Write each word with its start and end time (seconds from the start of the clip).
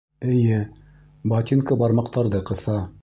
Эйе, 0.35 0.61
ботинка 1.33 1.77
бармаҡтарҙы 1.83 2.41
ҡыҫа 2.51 2.79